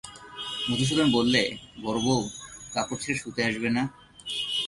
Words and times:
মধুসূদন 0.69 1.07
বললে, 1.11 1.41
বড়োবউ, 1.81 2.17
কাপড় 2.73 2.99
ছেড়ে 3.01 3.19
শুতে 3.19 3.41
আসবে 3.45 3.69
না? 3.69 3.83